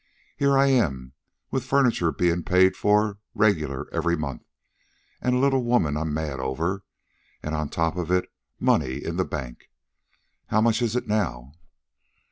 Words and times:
Here 0.35 0.57
I 0.57 0.65
am, 0.65 1.13
with 1.51 1.63
furniture 1.63 2.11
being 2.11 2.41
paid 2.41 2.75
for 2.75 3.19
regular 3.35 3.87
every 3.93 4.15
month, 4.15 4.41
and 5.21 5.35
a 5.35 5.37
little 5.37 5.63
woman 5.63 5.95
I'm 5.95 6.11
mad 6.11 6.39
over, 6.39 6.83
and 7.43 7.53
on 7.53 7.69
top 7.69 7.97
of 7.97 8.09
it 8.09 8.27
money 8.59 8.95
in 9.05 9.17
the 9.17 9.25
bank. 9.25 9.69
How 10.47 10.59
much 10.59 10.81
is 10.81 10.95
it 10.95 11.07
now?" 11.07 11.51